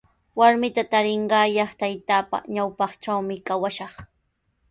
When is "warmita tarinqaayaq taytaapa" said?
0.39-2.37